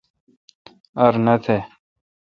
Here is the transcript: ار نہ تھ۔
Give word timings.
ار 1.03 1.13
نہ 1.25 1.35
تھ۔ 1.43 1.57